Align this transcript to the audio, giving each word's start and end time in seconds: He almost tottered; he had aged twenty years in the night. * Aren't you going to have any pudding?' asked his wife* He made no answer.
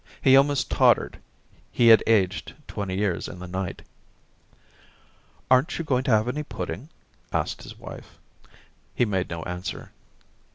He 0.19 0.35
almost 0.35 0.71
tottered; 0.71 1.19
he 1.71 1.89
had 1.89 2.01
aged 2.07 2.55
twenty 2.67 2.97
years 2.97 3.27
in 3.27 3.37
the 3.37 3.45
night. 3.47 3.83
* 4.67 5.51
Aren't 5.51 5.77
you 5.77 5.85
going 5.85 6.01
to 6.05 6.11
have 6.11 6.27
any 6.27 6.41
pudding?' 6.41 6.89
asked 7.31 7.61
his 7.61 7.77
wife* 7.77 8.17
He 8.95 9.05
made 9.05 9.29
no 9.29 9.43
answer. 9.43 9.91